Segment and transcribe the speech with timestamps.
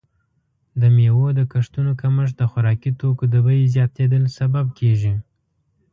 [0.79, 5.13] د میوو د کښتونو کمښت د خوراکي توکو د بیې زیاتیدل سبب کیږي.